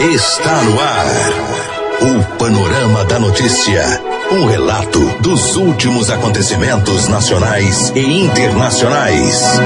[0.00, 1.06] Está no ar.
[2.00, 3.82] O Panorama da Notícia.
[4.32, 9.60] Um relato dos últimos acontecimentos nacionais e internacionais.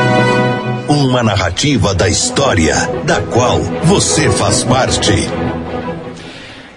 [0.88, 2.74] Uma narrativa da história,
[3.04, 5.12] da qual você faz parte.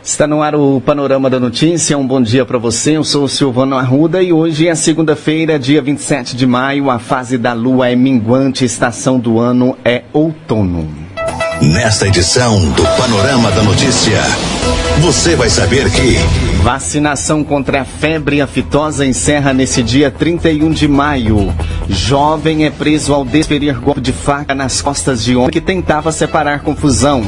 [0.03, 1.97] Está no ar o Panorama da Notícia.
[1.97, 2.97] Um bom dia para você.
[2.97, 6.91] Eu sou o Silvano Arruda e hoje é segunda-feira, dia 27 de maio.
[6.91, 11.06] A fase da lua é minguante, estação do ano é outono.
[11.61, 14.21] Nesta edição do Panorama da Notícia,
[14.99, 16.17] você vai saber que.
[16.61, 21.51] Vacinação contra a febre aftosa encerra nesse dia 31 de maio.
[21.89, 26.61] Jovem é preso ao desferir golpe de faca nas costas de homem que tentava separar
[26.61, 27.23] confusão.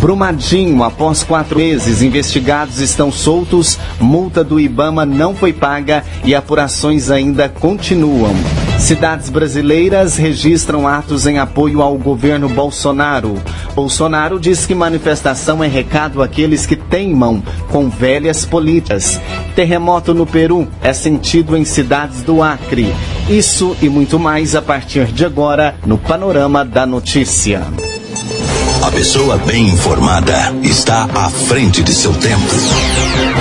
[0.00, 7.10] Brumadinho, após quatro meses, investigados estão soltos, multa do Ibama não foi paga e apurações
[7.10, 8.34] ainda continuam.
[8.78, 13.36] Cidades brasileiras registram atos em apoio ao governo Bolsonaro.
[13.74, 19.20] Bolsonaro diz que manifestação é recado àqueles que teimam com velhas políticas.
[19.54, 22.94] Terremoto no Peru é sentido em cidades do Acre.
[23.28, 27.62] Isso e muito mais a partir de agora no Panorama da Notícia.
[28.80, 32.54] A pessoa bem informada está à frente de seu tempo.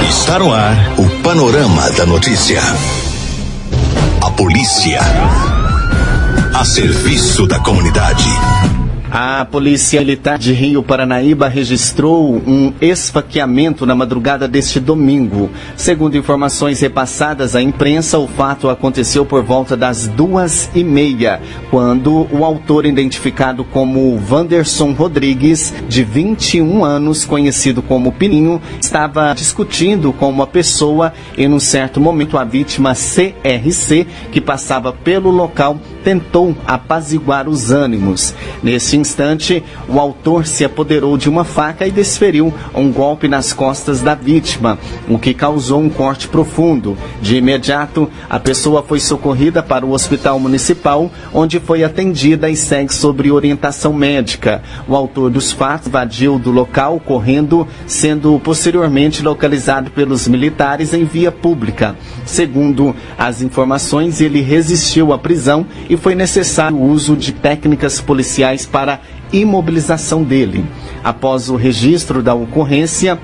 [0.09, 2.59] Está no ar o Panorama da Notícia.
[4.27, 4.99] A polícia.
[6.53, 8.27] A serviço da comunidade.
[9.09, 15.49] A Polícia Militar de Rio Paranaíba registrou um esfaqueamento na madrugada deste domingo.
[15.77, 21.39] Segundo informações repassadas à imprensa, o fato aconteceu por volta das duas e meia,
[21.71, 30.11] quando o autor, identificado como Vanderson Rodrigues, de 21 anos, conhecido como Pininho, estava discutindo
[30.11, 36.55] com uma pessoa e, num certo momento, a vítima CRC, que passava pelo local, tentou
[36.65, 38.35] apaziguar os ânimos.
[38.61, 44.01] Nesse instante, o autor se apoderou de uma faca e desferiu um golpe nas costas
[44.01, 46.97] da vítima, o que causou um corte profundo.
[47.21, 52.93] De imediato, a pessoa foi socorrida para o hospital municipal, onde foi atendida e segue
[52.93, 54.61] sobre orientação médica.
[54.87, 61.31] O autor dos fatos invadiu do local correndo, sendo posteriormente localizado pelos militares em via
[61.31, 61.95] pública.
[62.25, 68.65] Segundo as informações, ele resistiu à prisão e foi necessário o uso de técnicas policiais
[68.65, 69.01] para para
[69.33, 70.63] imobilização dele.
[71.03, 73.19] Após o registro da ocorrência,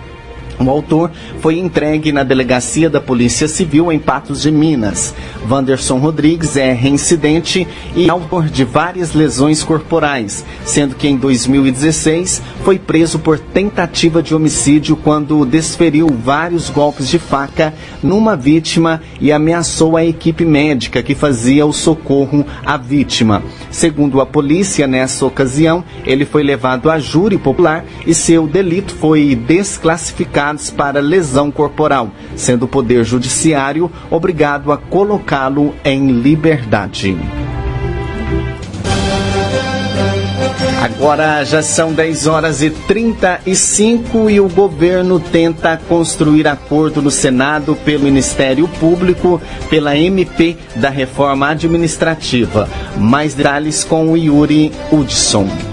[0.59, 5.13] o autor foi entregue na delegacia da Polícia Civil em Patos de Minas.
[5.45, 12.77] Vanderson Rodrigues é reincidente e autor de várias lesões corporais, sendo que em 2016 foi
[12.77, 19.97] preso por tentativa de homicídio quando desferiu vários golpes de faca numa vítima e ameaçou
[19.97, 23.43] a equipe médica que fazia o socorro à vítima.
[23.69, 29.35] Segundo a polícia, nessa ocasião, ele foi levado a júri popular e seu delito foi
[29.35, 30.42] desclassificado
[30.75, 37.17] para lesão corporal, sendo o Poder Judiciário obrigado a colocá-lo em liberdade.
[40.83, 47.73] Agora já são 10 horas e 35 e o governo tenta construir acordo no Senado
[47.85, 52.67] pelo Ministério Público pela MP da reforma administrativa.
[52.97, 55.72] Mais detalhes com o Yuri Hudson.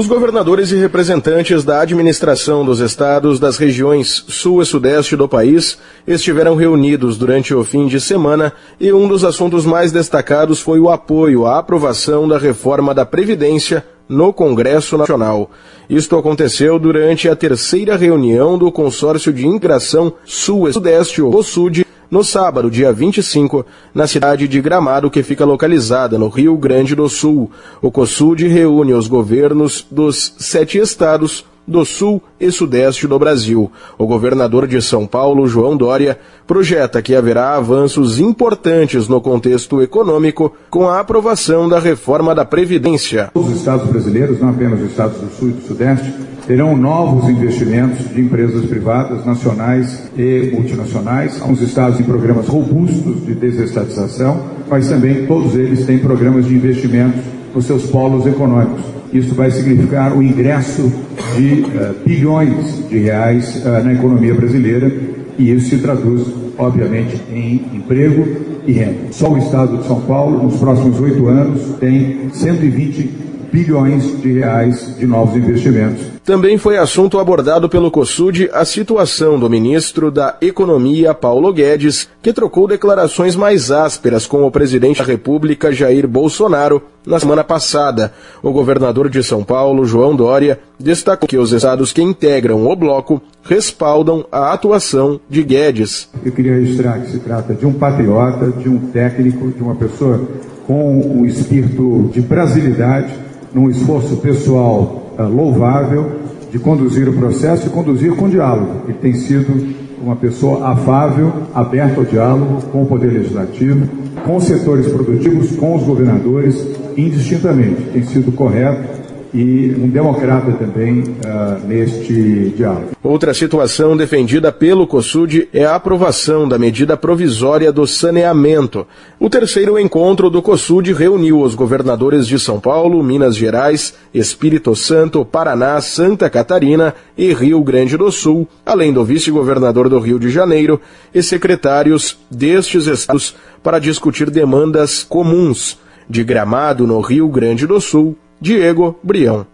[0.00, 5.76] Os governadores e representantes da administração dos estados das regiões sul e sudeste do país
[6.06, 8.50] estiveram reunidos durante o fim de semana
[8.80, 13.84] e um dos assuntos mais destacados foi o apoio à aprovação da reforma da Previdência
[14.08, 15.50] no Congresso Nacional.
[15.86, 21.84] Isto aconteceu durante a terceira reunião do Consórcio de Integração Sul e Sudeste, o SUD,
[22.10, 27.08] no sábado, dia 25, na cidade de Gramado, que fica localizada no Rio Grande do
[27.08, 27.50] Sul.
[27.80, 33.70] O COSUD reúne os governos dos sete estados do Sul e Sudeste do Brasil.
[33.96, 40.52] O governador de São Paulo, João Dória, projeta que haverá avanços importantes no contexto econômico
[40.68, 43.30] com a aprovação da reforma da Previdência.
[43.34, 46.12] Os estados brasileiros, não apenas os estados do Sul e do Sudeste,
[46.46, 51.40] terão novos investimentos de empresas privadas, nacionais e multinacionais.
[51.40, 57.20] Alguns estados têm programas robustos de desestatização, mas também todos eles têm programas de investimentos
[57.54, 58.89] nos seus polos econômicos.
[59.12, 60.92] Isso vai significar o ingresso
[61.36, 64.90] de uh, bilhões de reais uh, na economia brasileira
[65.38, 66.28] e isso se traduz,
[66.60, 68.26] obviamente, em emprego
[68.66, 69.12] e renda.
[69.12, 74.96] Só o estado de São Paulo, nos próximos oito anos, tem 120 bilhões de reais
[74.96, 76.06] de novos investimentos.
[76.24, 82.32] Também foi assunto abordado pelo COSUD a situação do ministro da Economia, Paulo Guedes, que
[82.32, 88.12] trocou declarações mais ásperas com o presidente da República, Jair Bolsonaro, na semana passada.
[88.42, 93.20] O governador de São Paulo, João Dória, destacou que os estados que integram o bloco
[93.42, 96.08] respaldam a atuação de Guedes.
[96.24, 100.20] Eu queria registrar que se trata de um patriota, de um técnico, de uma pessoa
[100.66, 103.12] com um espírito de brasilidade,
[103.52, 106.20] num esforço pessoal uh, louvável
[106.50, 108.82] de conduzir o processo e conduzir com diálogo.
[108.84, 113.86] Ele tem sido uma pessoa afável, aberta ao diálogo com o Poder Legislativo,
[114.24, 116.66] com os setores produtivos, com os governadores,
[116.96, 117.82] indistintamente.
[117.92, 118.99] Tem sido correto
[119.32, 122.90] e um democrata também uh, neste diálogo.
[123.02, 128.86] Outra situação defendida pelo COSUD é a aprovação da medida provisória do saneamento.
[129.18, 135.24] O terceiro encontro do COSUD reuniu os governadores de São Paulo, Minas Gerais, Espírito Santo,
[135.24, 140.80] Paraná, Santa Catarina e Rio Grande do Sul, além do vice-governador do Rio de Janeiro
[141.14, 145.78] e secretários destes estados para discutir demandas comuns
[146.08, 149.46] de Gramado, no Rio Grande do Sul, Diego Brião.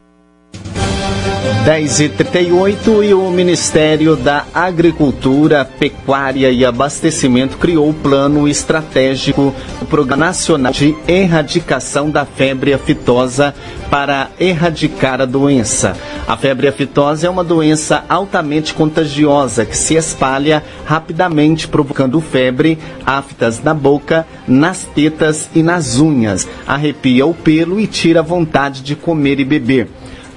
[1.67, 9.53] 10 e 38 e o Ministério da Agricultura, Pecuária e Abastecimento criou o Plano Estratégico
[9.81, 13.53] do Programa Nacional de Erradicação da Febre Aftosa
[13.91, 15.97] para erradicar a doença.
[16.29, 23.61] A febre aftosa é uma doença altamente contagiosa que se espalha rapidamente, provocando febre, aftas
[23.61, 28.95] na boca, nas tetas e nas unhas, arrepia o pelo e tira a vontade de
[28.95, 29.89] comer e beber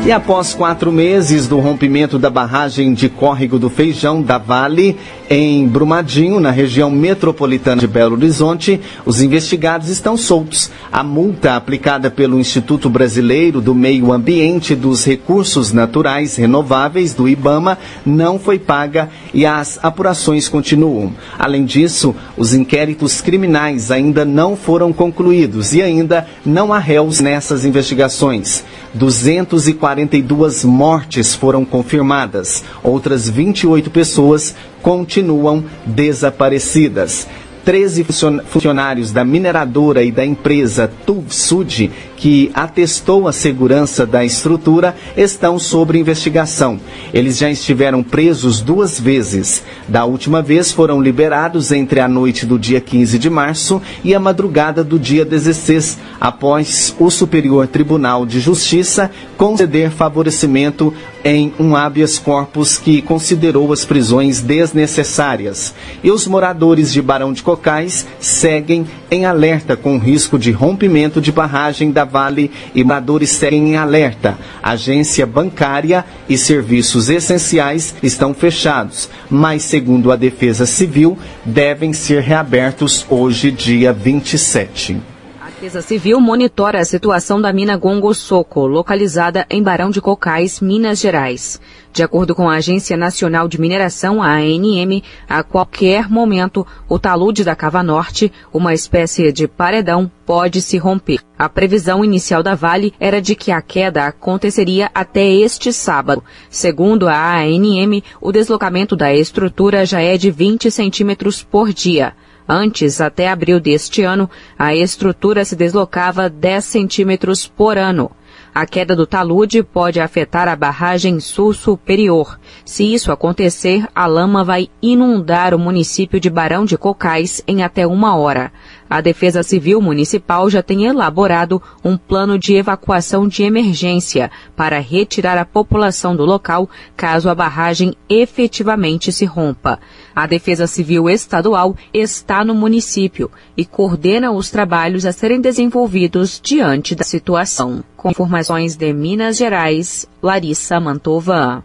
[0.07, 4.97] E após quatro meses do rompimento da barragem de córrego do Feijão da Vale,
[5.29, 10.71] em Brumadinho, na região metropolitana de Belo Horizonte, os investigados estão soltos.
[10.91, 17.27] A multa aplicada pelo Instituto Brasileiro do Meio Ambiente e dos Recursos Naturais Renováveis, do
[17.27, 21.13] IBAMA, não foi paga e as apurações continuam.
[21.37, 27.65] Além disso, os inquéritos criminais ainda não foram concluídos e ainda não há réus nessas
[27.65, 28.63] investigações.
[28.93, 34.55] 242 mortes foram confirmadas, outras 28 pessoas
[34.87, 37.27] continuam desaparecidas.
[37.65, 38.05] 13
[38.45, 45.99] funcionários da mineradora e da empresa Tuvsud, que atestou a segurança da estrutura, estão sob
[45.99, 46.79] investigação.
[47.13, 49.61] Eles já estiveram presos duas vezes.
[49.85, 54.19] Da última vez foram liberados entre a noite do dia 15 de março e a
[54.21, 60.93] madrugada do dia 16, após o Superior Tribunal de Justiça conceder favorecimento
[61.27, 65.73] em um habeas corpus que considerou as prisões desnecessárias.
[66.01, 71.29] E os moradores de Barão de Cocais seguem em alerta com risco de rompimento de
[71.29, 74.37] barragem da Vale e moradores seguem em alerta.
[74.63, 83.05] Agência bancária e serviços essenciais estão fechados, mas segundo a Defesa Civil, devem ser reabertos
[83.09, 85.16] hoje, dia 27.
[85.59, 90.99] Defesa Civil monitora a situação da mina Gongo Soco, localizada em Barão de Cocais, Minas
[90.99, 91.59] Gerais.
[91.91, 97.43] De acordo com a Agência Nacional de Mineração, a ANM, a qualquer momento o talude
[97.43, 101.21] da cava norte, uma espécie de paredão, pode se romper.
[101.39, 106.23] A previsão inicial da Vale era de que a queda aconteceria até este sábado.
[106.51, 112.13] Segundo a ANM, o deslocamento da estrutura já é de 20 centímetros por dia.
[112.47, 118.09] Antes, até abril deste ano, a estrutura se deslocava 10 centímetros por ano.
[118.55, 122.39] A queda do talude pode afetar a barragem sul superior.
[122.65, 127.85] Se isso acontecer, a lama vai inundar o município de Barão de Cocais em até
[127.85, 128.51] uma hora.
[128.89, 135.37] A Defesa Civil Municipal já tem elaborado um plano de evacuação de emergência para retirar
[135.37, 139.79] a população do local caso a barragem efetivamente se rompa.
[140.15, 146.95] A Defesa Civil Estadual está no município e coordena os trabalhos a serem desenvolvidos diante
[146.95, 147.83] da situação.
[147.95, 151.63] Com informações de Minas Gerais, Larissa Mantova.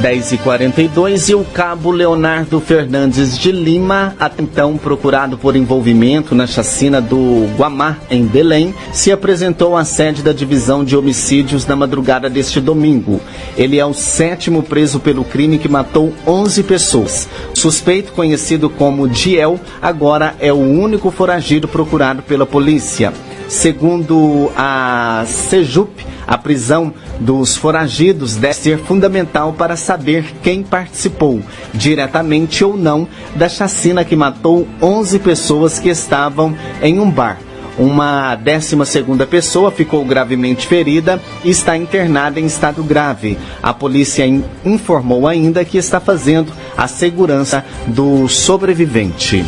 [0.00, 6.46] 10 e 42 o cabo Leonardo Fernandes de Lima, até então procurado por envolvimento na
[6.46, 12.30] chacina do Guamá, em Belém, se apresentou à sede da divisão de homicídios na madrugada
[12.30, 13.20] deste domingo.
[13.58, 17.28] Ele é o sétimo preso pelo crime que matou 11 pessoas.
[17.52, 23.12] Suspeito, conhecido como Diel, agora é o único foragido procurado pela polícia.
[23.50, 31.42] Segundo a Sejup, a prisão dos foragidos deve ser fundamental para saber quem participou,
[31.74, 37.40] diretamente ou não, da chacina que matou 11 pessoas que estavam em um bar.
[37.76, 43.36] Uma décima segunda pessoa ficou gravemente ferida e está internada em estado grave.
[43.60, 44.24] A polícia
[44.64, 49.44] informou ainda que está fazendo a segurança do sobrevivente.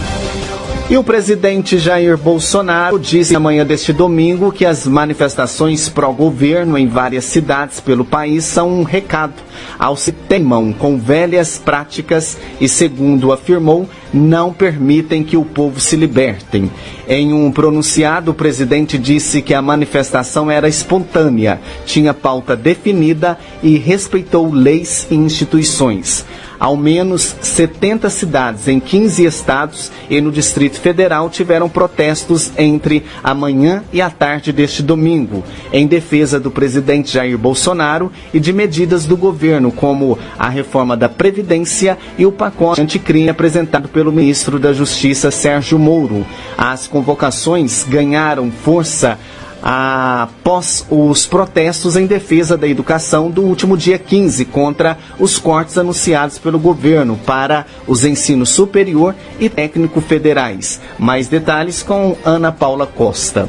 [0.91, 7.25] E o presidente Jair Bolsonaro disse amanhã deste domingo que as manifestações pró-governo em várias
[7.25, 9.35] cidades pelo país são um recado
[9.79, 15.97] ao se teimam com velhas práticas e, segundo afirmou, não permitem que o povo se
[15.97, 16.71] libertem.
[17.09, 23.79] Em um pronunciado, o presidente disse que a manifestação era espontânea, tinha pauta definida e
[23.79, 26.27] respeitou leis e instituições.
[26.63, 33.35] Ao menos 70 cidades em 15 estados e no Distrito Federal tiveram protestos entre a
[33.35, 35.43] manhã e a tarde deste domingo,
[35.73, 41.09] em defesa do presidente Jair Bolsonaro e de medidas do governo, como a reforma da
[41.09, 46.25] Previdência e o pacote anticrime apresentado pelo ministro da Justiça Sérgio Moro.
[46.57, 49.19] As convocações ganharam força
[49.63, 56.39] após os protestos em defesa da educação do último dia 15 contra os cortes anunciados
[56.39, 60.81] pelo governo para os ensinos superior e técnico federais.
[60.99, 63.49] Mais detalhes com Ana Paula Costa.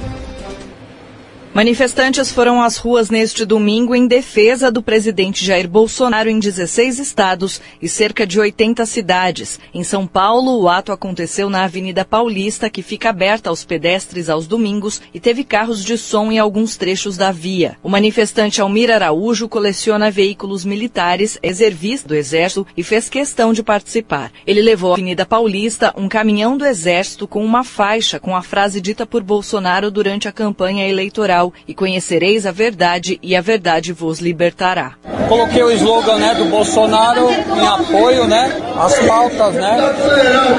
[1.53, 7.61] Manifestantes foram às ruas neste domingo em defesa do presidente Jair Bolsonaro em 16 estados
[7.79, 9.59] e cerca de 80 cidades.
[9.71, 14.47] Em São Paulo, o ato aconteceu na Avenida Paulista, que fica aberta aos pedestres aos
[14.47, 17.77] domingos e teve carros de som em alguns trechos da via.
[17.83, 24.31] O manifestante Almir Araújo coleciona veículos militares, reservista do Exército e fez questão de participar.
[24.47, 28.81] Ele levou à Avenida Paulista um caminhão do Exército com uma faixa com a frase
[28.81, 34.19] dita por Bolsonaro durante a campanha eleitoral e conhecereis a verdade e a verdade vos
[34.19, 34.93] libertará.
[35.27, 39.77] Coloquei o slogan né, do Bolsonaro em apoio né, às pautas, né?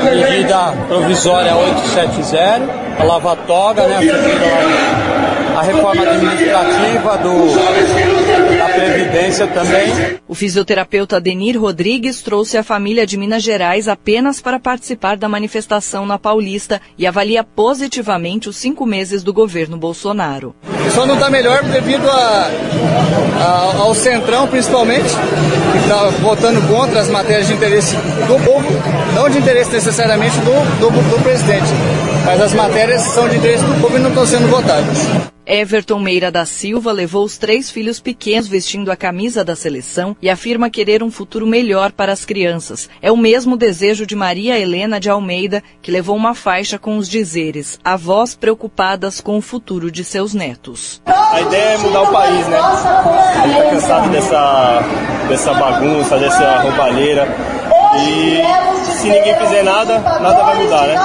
[0.02, 4.00] Medida provisória 870, a lava-toga, né?
[5.56, 10.18] A reforma administrativa do, da Previdência também.
[10.26, 16.04] O fisioterapeuta Denir Rodrigues trouxe a família de Minas Gerais apenas para participar da manifestação
[16.04, 20.54] na Paulista e avalia positivamente os cinco meses do governo Bolsonaro.
[20.92, 22.50] Só não está melhor devido a,
[23.40, 25.08] a, ao Centrão, principalmente,
[25.72, 28.66] que está votando contra as matérias de interesse do povo,
[29.14, 31.68] não de interesse necessariamente do, do, do presidente,
[32.24, 35.24] mas as matérias são de interesse do povo e não estão sendo votadas.
[35.46, 40.30] Everton Meira da Silva levou os três filhos pequenos vestindo a camisa da seleção e
[40.30, 42.88] afirma querer um futuro melhor para as crianças.
[43.02, 47.08] É o mesmo desejo de Maria Helena de Almeida, que levou uma faixa com os
[47.08, 50.73] dizeres: avós preocupadas com o futuro de seus netos.
[51.06, 52.58] A ideia é mudar o país, né?
[52.58, 54.82] A gente tá cansado dessa,
[55.28, 57.28] dessa bagunça, dessa roubalheira.
[57.96, 58.42] E
[58.92, 60.96] se ninguém fizer nada, nada vai mudar, né?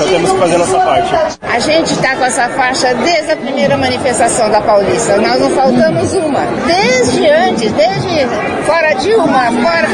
[0.00, 1.38] Então temos que fazer a nossa parte.
[1.42, 5.18] A gente está com essa faixa desde a primeira manifestação da Paulista.
[5.18, 6.40] Nós não faltamos uma.
[6.66, 8.26] Desde antes, desde
[8.64, 9.88] fora Dilma, fora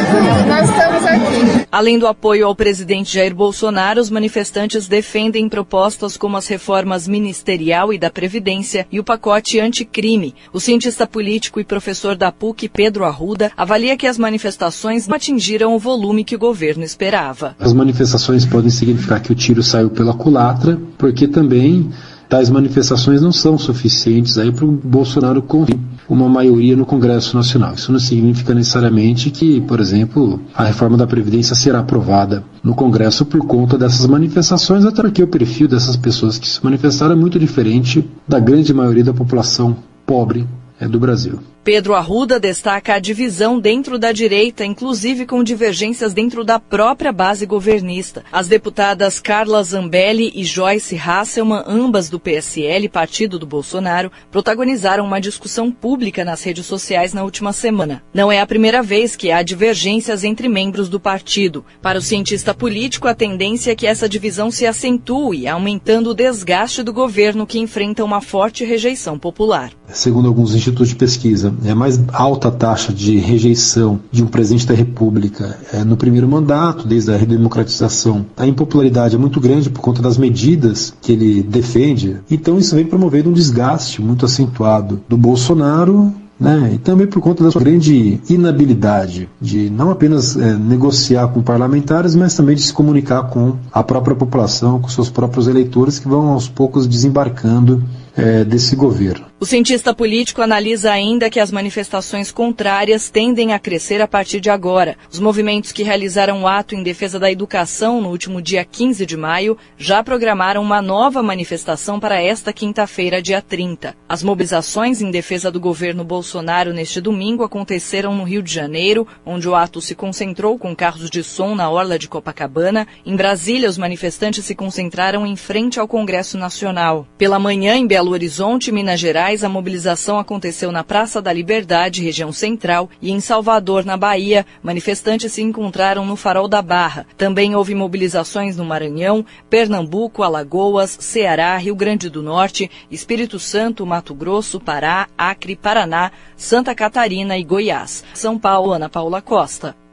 [0.47, 1.67] nós estamos aqui.
[1.73, 7.93] Além do apoio ao presidente Jair Bolsonaro, os manifestantes defendem propostas como as reformas ministerial
[7.93, 10.37] e da Previdência e o pacote anticrime.
[10.53, 15.75] O cientista político e professor da PUC, Pedro Arruda, avalia que as manifestações não atingiram
[15.75, 17.57] o volume que o governo esperava.
[17.59, 21.91] As manifestações podem significar que o tiro saiu pela culatra, porque também
[22.29, 27.75] tais manifestações não são suficientes aí para o Bolsonaro conseguir uma maioria no Congresso Nacional.
[27.75, 33.25] Isso não significa necessariamente que, por exemplo, a reforma da Previdência será aprovada no Congresso
[33.25, 37.39] por conta dessas manifestações, até porque o perfil dessas pessoas que se manifestaram é muito
[37.39, 40.47] diferente da grande maioria da população pobre
[40.79, 41.41] é, do Brasil.
[41.67, 47.45] Pedro Arruda destaca a divisão dentro da direita, inclusive com divergências dentro da própria base
[47.45, 48.23] governista.
[48.31, 55.21] As deputadas Carla Zambelli e Joyce Hasselman, ambas do PSL, partido do Bolsonaro, protagonizaram uma
[55.21, 58.01] discussão pública nas redes sociais na última semana.
[58.15, 61.65] Não é a primeira vez que há divergências entre membros do partido.
[61.83, 66.85] Para o cientista político, a tendência é que essa divisão se acentue, aumentando o desgaste
[66.85, 69.73] do governo que enfrenta uma forte rejeição popular.
[69.89, 74.67] Segundo alguns institutos de pesquisa, é a mais alta taxa de rejeição de um presidente
[74.67, 78.27] da República é no primeiro mandato, desde a redemocratização.
[78.37, 82.17] A impopularidade é muito grande por conta das medidas que ele defende.
[82.31, 86.73] Então isso vem promovendo um desgaste muito acentuado do Bolsonaro né?
[86.75, 92.15] E também por conta da sua grande inabilidade de não apenas é, negociar com parlamentares,
[92.15, 96.29] mas também de se comunicar com a própria população, com seus próprios eleitores que vão
[96.29, 97.83] aos poucos desembarcando
[98.17, 99.27] é, desse governo.
[99.39, 104.49] O cientista político analisa ainda que as manifestações contrárias tendem a crescer a partir de
[104.49, 104.97] agora.
[105.13, 109.17] Os movimentos que realizaram o ato em defesa da educação no último dia 15 de
[109.17, 113.95] maio já programaram uma nova manifestação para esta quinta-feira, dia 30.
[114.09, 119.47] As mobilizações em defesa do governo Bolsonaro neste domingo aconteceram no Rio de Janeiro, onde
[119.47, 122.87] o ato se concentrou com carros de som na orla de Copacabana.
[123.05, 127.07] Em Brasília, os manifestantes se concentraram em frente ao Congresso Nacional.
[127.19, 132.33] Pela manhã, em Belo Horizonte, Minas Gerais, a mobilização aconteceu na Praça da Liberdade, região
[132.33, 137.07] central, e em Salvador, na Bahia, manifestantes se encontraram no Farol da Barra.
[137.17, 144.15] Também houve mobilizações no Maranhão, Pernambuco, Alagoas, Ceará, Rio Grande do Norte, Espírito Santo, Mato
[144.15, 148.05] Grosso, Pará, Acre, Paraná, Santa Catarina e Goiás.
[148.15, 149.86] São Paulo, Ana Paula Costa.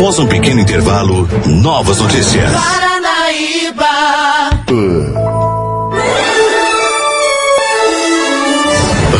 [0.00, 2.50] Após um pequeno intervalo, novas notícias.
[2.50, 3.84] Paranaíba.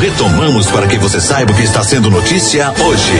[0.00, 3.12] Retomamos para que você saiba o que está sendo notícia hoje.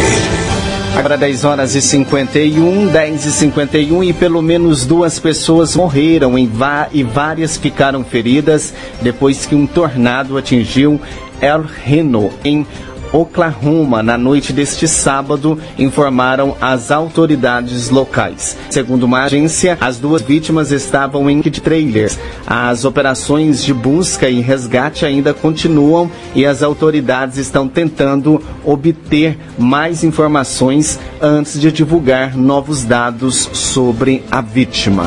[0.97, 6.51] Agora 10 horas e 51, 10 e 51 e pelo menos duas pessoas morreram em
[6.93, 10.99] e várias ficaram feridas depois que um tornado atingiu
[11.43, 12.67] El Reno em
[13.13, 18.57] Oklahoma na noite deste sábado, informaram as autoridades locais.
[18.71, 22.19] Segundo uma agência, as duas vítimas estavam em trailers.
[22.47, 30.05] As operações de busca e resgate ainda continuam e as autoridades estão tentando obter mais
[30.05, 35.07] informações antes de divulgar novos dados sobre a vítima.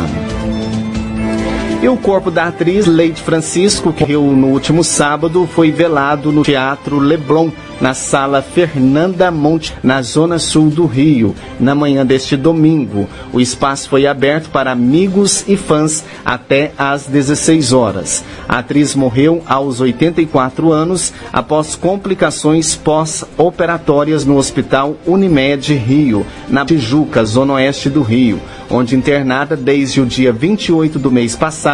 [1.83, 6.41] E o corpo da atriz Leite Francisco, que morreu no último sábado, foi velado no
[6.41, 13.09] Teatro Leblon, na Sala Fernanda Monte, na zona sul do Rio, na manhã deste domingo.
[13.33, 18.23] O espaço foi aberto para amigos e fãs até às 16 horas.
[18.47, 27.25] A atriz morreu aos 84 anos após complicações pós-operatórias no Hospital Unimed Rio, na Tijuca,
[27.25, 31.72] zona oeste do Rio, onde internada desde o dia 28 do mês passado,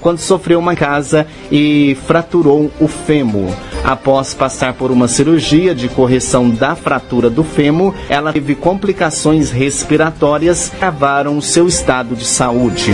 [0.00, 3.52] quando sofreu uma casa e fraturou o fêmur.
[3.84, 10.70] Após passar por uma cirurgia de correção da fratura do fêmur, ela teve complicações respiratórias
[10.70, 12.92] que agravaram seu estado de saúde.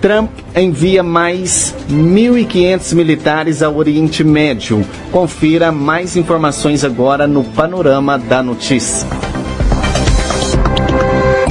[0.00, 4.84] Trump envia mais 1.500 militares ao Oriente Médio.
[5.10, 9.06] Confira mais informações agora no Panorama da Notícia.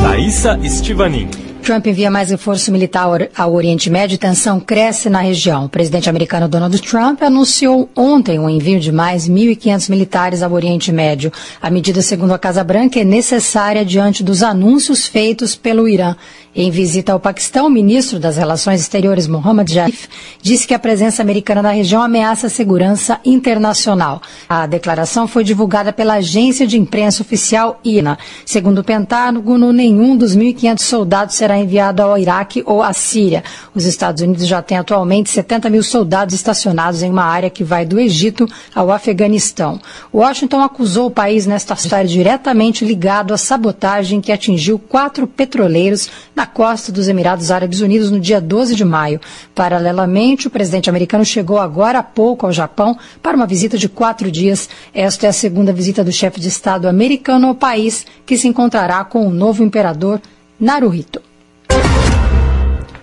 [0.01, 1.48] Thaisa Estivanin.
[1.69, 5.65] Trump envia mais reforço militar ao Oriente Médio e tensão cresce na região.
[5.65, 10.91] O presidente americano Donald Trump anunciou ontem o envio de mais 1.500 militares ao Oriente
[10.91, 11.31] Médio.
[11.61, 16.15] A medida, segundo a Casa Branca, é necessária diante dos anúncios feitos pelo Irã.
[16.55, 20.09] Em visita ao Paquistão, o ministro das Relações Exteriores, Mohammad Jarif,
[20.41, 24.19] disse que a presença americana na região ameaça a segurança internacional.
[24.49, 28.17] A declaração foi divulgada pela agência de imprensa oficial INA.
[28.43, 33.43] Segundo o Pentágono, nenhum dos 1.500 soldados será enviado ao Iraque ou à Síria.
[33.75, 37.85] Os Estados Unidos já têm atualmente 70 mil soldados estacionados em uma área que vai
[37.85, 39.79] do Egito ao Afeganistão.
[40.13, 46.45] Washington acusou o país nesta história diretamente ligado à sabotagem que atingiu quatro petroleiros na
[46.45, 49.19] costa dos Emirados Árabes Unidos no dia 12 de maio.
[49.53, 54.31] Paralelamente, o presidente americano chegou agora há pouco ao Japão para uma visita de quatro
[54.31, 54.69] dias.
[54.93, 59.03] Esta é a segunda visita do chefe de Estado americano ao país, que se encontrará
[59.03, 60.21] com o novo imperador
[60.59, 61.28] Naruhito.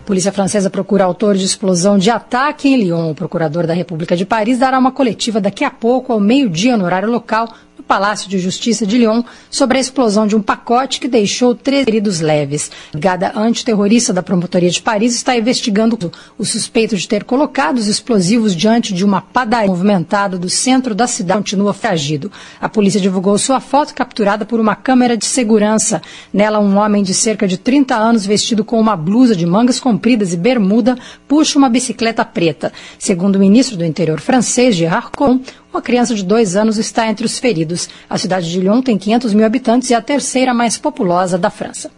[0.07, 3.11] Polícia francesa procura autor de explosão de ataque em Lyon.
[3.11, 6.85] O procurador da República de Paris dará uma coletiva daqui a pouco, ao meio-dia, no
[6.85, 11.09] horário local, no Palácio de Justiça de Lyon sobre a explosão de um pacote que
[11.09, 12.71] deixou três feridos leves.
[12.89, 17.87] A Brigada Antiterrorista da Promotoria de Paris está investigando o suspeito de ter colocado os
[17.87, 21.39] explosivos diante de uma padaria movimentada do centro da cidade.
[21.39, 22.31] Continua foragido.
[22.61, 26.01] A polícia divulgou sua foto capturada por uma câmera de segurança.
[26.33, 30.33] Nela, um homem de cerca de 30 anos, vestido com uma blusa de mangas compridas
[30.33, 30.97] e bermuda,
[31.29, 32.73] puxa uma bicicleta preta.
[32.99, 37.27] Segundo o ministro do Interior francês, Gerard Collomb, uma criança de dois anos está entre
[37.27, 37.89] os feridos.
[38.09, 41.51] A cidade de Lyon tem 500 mil habitantes e é a terceira mais populosa da
[41.51, 41.91] França.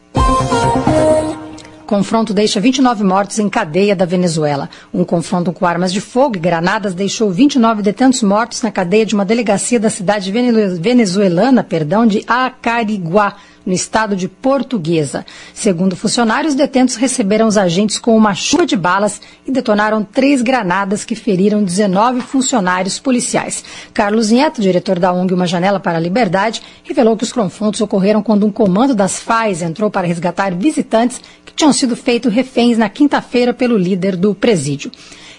[1.88, 4.68] Confronto deixa 29 mortos em cadeia da Venezuela.
[4.92, 9.14] Um confronto com armas de fogo e granadas deixou 29 detentos mortos na cadeia de
[9.14, 15.24] uma delegacia da cidade venezuelana, perdão, de Acariguá, no estado de Portuguesa.
[15.52, 21.04] Segundo funcionários, detentos receberam os agentes com uma chuva de balas e detonaram três granadas
[21.04, 23.64] que feriram 19 funcionários policiais.
[23.92, 28.22] Carlos Neto, diretor da ONG Uma Janela para a Liberdade, revelou que os confrontos ocorreram
[28.22, 32.88] quando um comando das FAES entrou para resgatar visitantes que tinham sido feitos reféns na
[32.88, 34.90] quinta-feira pelo líder do presídio.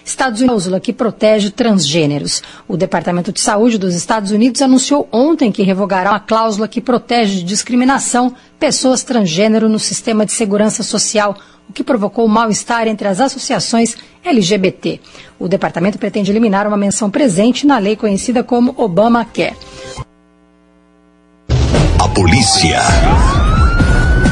[0.04, 2.42] Estados Unidos, que protege transgêneros.
[2.66, 7.36] O Departamento de Saúde dos Estados Unidos anunciou ontem que revogará uma cláusula que protege
[7.36, 11.36] de discriminação pessoas transgênero no sistema de segurança social,
[11.68, 15.00] o que provocou mal-estar entre as associações LGBT.
[15.38, 19.56] O departamento pretende eliminar uma menção presente na lei conhecida como Obamacare.
[21.98, 22.80] A polícia.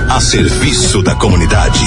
[0.09, 1.85] A serviço da comunidade.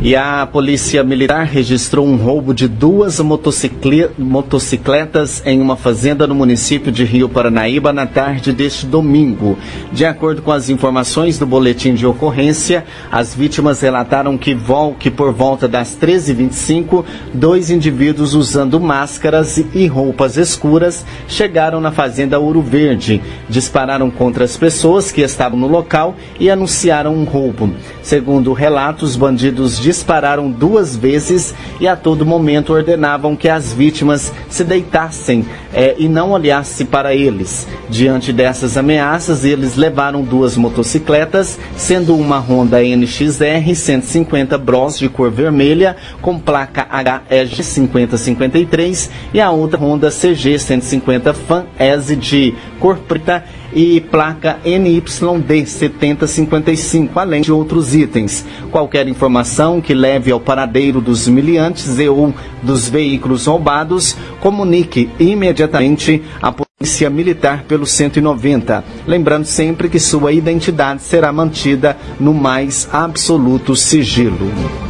[0.00, 6.90] E a Polícia Militar registrou um roubo de duas motocicletas em uma fazenda no município
[6.92, 9.58] de Rio Paranaíba na tarde deste domingo.
[9.92, 15.10] De acordo com as informações do boletim de ocorrência, as vítimas relataram que, vol que
[15.10, 17.04] por volta das 13h25,
[17.34, 24.56] dois indivíduos usando máscaras e roupas escuras chegaram na fazenda Ouro Verde, dispararam contra as
[24.56, 27.57] pessoas que estavam no local e anunciaram um roubo.
[28.02, 34.64] Segundo relatos, bandidos dispararam duas vezes e a todo momento ordenavam que as vítimas se
[34.64, 37.66] deitassem é, e não olhassem para eles.
[37.88, 45.30] Diante dessas ameaças, eles levaram duas motocicletas, sendo uma Honda NXR 150 Bros de cor
[45.30, 46.86] vermelha com placa
[47.30, 54.58] HEG 5053 e a outra Honda CG 150 Fan S de cor preta e placa
[54.64, 58.44] NYD 7055, além de outros itens.
[58.70, 66.22] Qualquer informação que leve ao paradeiro dos miliantes e ou dos veículos roubados, comunique imediatamente
[66.40, 68.84] a Polícia Militar pelo 190.
[69.06, 74.87] Lembrando sempre que sua identidade será mantida no mais absoluto sigilo.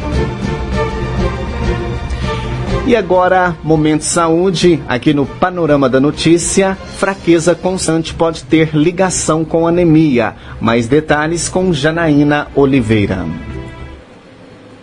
[2.89, 9.67] E agora, momento saúde, aqui no Panorama da Notícia, fraqueza constante pode ter ligação com
[9.67, 10.33] anemia.
[10.59, 13.27] Mais detalhes com Janaína Oliveira.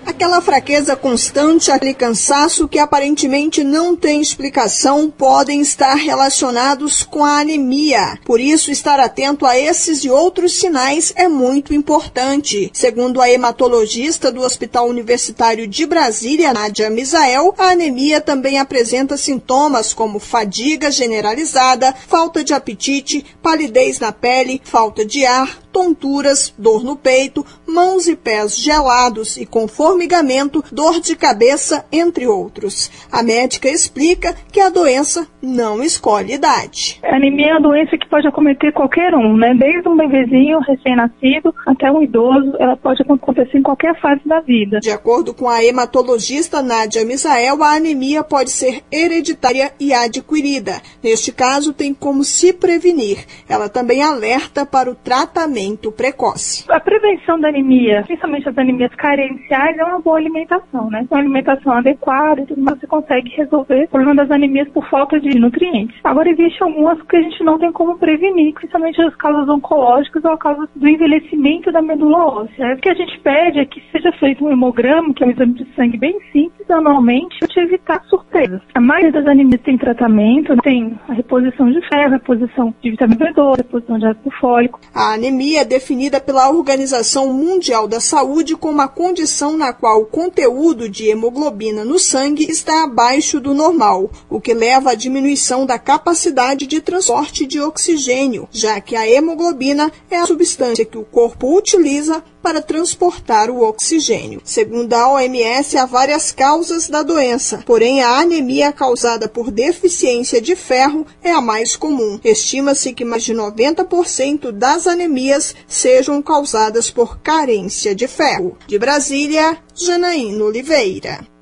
[0.06, 7.40] Aquela fraqueza constante, aquele cansaço que aparentemente não tem explicação, podem estar relacionados com a
[7.40, 8.16] anemia.
[8.24, 12.70] Por isso, estar atento a esses e outros sinais é muito importante.
[12.72, 19.92] Segundo a hematologista do Hospital Universitário de Brasília, Nádia Misael, a anemia também apresenta sintomas
[19.92, 26.96] como fadiga generalizada, falta de apetite, palidez na pele, falta de ar, tonturas, dor no
[26.96, 32.90] peito, mãos e pés gelados e com formigamento, dor de cabeça, entre outros.
[33.10, 37.00] A médica explica que a doença não escolhe idade.
[37.02, 39.54] A anemia é uma doença que pode acometer qualquer um, né?
[39.54, 44.80] Desde um bebezinho recém-nascido até um idoso, ela pode acontecer em qualquer fase da vida.
[44.80, 50.82] De acordo com a hematologista Nádia Misael, a anemia pode ser hereditária e adquirida.
[51.02, 53.24] Neste caso, tem como se prevenir.
[53.48, 56.64] Ela também alerta para o tratamento precoce.
[56.68, 61.06] A prevenção da anemia, principalmente as anemias carenciais, é uma boa alimentação, né?
[61.10, 65.96] Uma alimentação adequada mais, você consegue resolver o problema das anemias por falta de nutrientes.
[66.04, 70.32] Agora, existem algumas que a gente não tem como prevenir, principalmente as causas oncológicas ou
[70.32, 72.74] a causa do envelhecimento da medula óssea.
[72.74, 75.54] O que a gente pede é que seja feito um hemograma, que é um exame
[75.54, 78.60] de sangue bem simples, anualmente, para evitar surpresas.
[78.74, 83.32] A maioria das anemias tem tratamento, tem a reposição de ferro, a reposição de vitamina
[83.32, 84.80] B12, a reposição de ácido fólico.
[84.94, 90.06] A anemia é definida pela Organização Mundial da Saúde como uma condição na qual o
[90.06, 95.78] conteúdo de hemoglobina no sangue está abaixo do normal, o que leva à diminuição da
[95.78, 101.56] capacidade de transporte de oxigênio, já que a hemoglobina é a substância que o corpo
[101.56, 104.40] utiliza para transportar o oxigênio.
[104.44, 110.54] Segundo a OMS, há várias causas da doença, porém a anemia causada por deficiência de
[110.54, 112.20] ferro é a mais comum.
[112.22, 118.56] Estima-se que mais de 90% das anemias sejam causadas por carência de ferro.
[118.68, 121.35] De Brasília, Janaína Oliveira.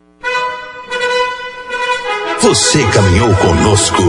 [2.45, 4.03] Você caminhou conosco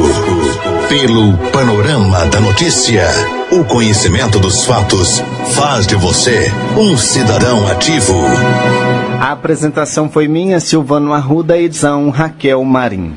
[0.89, 3.07] pelo panorama da notícia.
[3.49, 8.13] O conhecimento dos fatos faz de você um cidadão ativo.
[9.21, 13.15] A apresentação foi minha, Silvano Arruda, edição Raquel Marim.